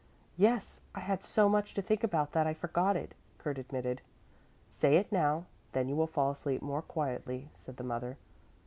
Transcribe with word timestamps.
"Yes, 0.35 0.81
I 0.95 0.99
had 1.01 1.21
so 1.23 1.47
much 1.47 1.75
to 1.75 1.81
think 1.83 2.03
about 2.03 2.31
that 2.31 2.47
I 2.47 2.55
forgot 2.55 2.97
it," 2.97 3.13
Kurt 3.37 3.59
admitted. 3.59 4.01
"Say 4.67 4.95
it 4.95 5.11
now, 5.11 5.45
then 5.73 5.87
you 5.87 5.95
will 5.95 6.07
fall 6.07 6.31
asleep 6.31 6.63
more 6.63 6.81
quietly," 6.81 7.49
said 7.53 7.77
the 7.77 7.83
mother. 7.83 8.17